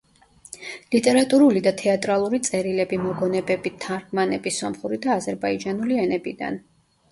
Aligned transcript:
ლიტერატურული 0.95 1.61
და 1.67 1.73
თეატრალური 1.81 2.39
წერილები, 2.47 2.99
მოგონებები, 3.03 3.75
თარგმანები 3.85 4.57
სომხური 4.59 5.01
და 5.07 5.15
აზერბაიჯანული 5.21 6.03
ენებიდან. 6.09 6.61